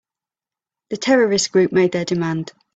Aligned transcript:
The 0.89 0.97
terrorist 0.97 1.51
group 1.51 1.71
made 1.71 1.91
their 1.91 2.05
demand. 2.05 2.53